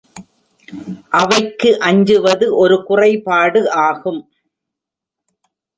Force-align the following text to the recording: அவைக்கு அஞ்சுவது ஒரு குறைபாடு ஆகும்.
அவைக்கு 1.11 1.69
அஞ்சுவது 1.79 2.47
ஒரு 2.55 2.77
குறைபாடு 2.83 3.61
ஆகும். 3.87 4.21